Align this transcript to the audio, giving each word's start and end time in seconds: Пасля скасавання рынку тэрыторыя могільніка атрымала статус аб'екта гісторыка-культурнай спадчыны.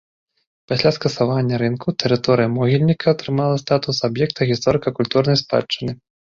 Пасля 0.69 0.91
скасавання 0.95 1.59
рынку 1.63 1.93
тэрыторыя 2.05 2.49
могільніка 2.57 3.05
атрымала 3.19 3.55
статус 3.65 3.97
аб'екта 4.11 4.51
гісторыка-культурнай 4.55 5.43
спадчыны. 5.47 5.91